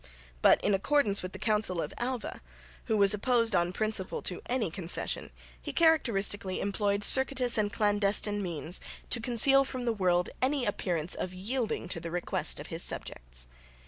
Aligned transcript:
But 0.41 0.59
in 0.63 0.73
accordance 0.73 1.21
with 1.21 1.31
the 1.31 1.37
counsel 1.37 1.79
of 1.79 1.93
Alva, 1.99 2.41
who 2.85 2.97
was 2.97 3.13
opposed 3.13 3.55
on 3.55 3.71
principle 3.71 4.23
to 4.23 4.41
any 4.47 4.71
concession, 4.71 5.29
he 5.61 5.71
characteristically 5.71 6.59
employed 6.59 7.03
circuitous 7.03 7.55
and 7.55 7.71
clandestine 7.71 8.41
means 8.41 8.81
to 9.11 9.21
conceal 9.21 9.63
from 9.63 9.85
the 9.85 9.93
world 9.93 10.31
any 10.41 10.65
appearance 10.65 11.13
of 11.13 11.35
yielding 11.35 11.87
to 11.89 11.99
the 11.99 12.09
request 12.09 12.59
of 12.59 12.65
his 12.73 12.81
subjects. 12.81 13.47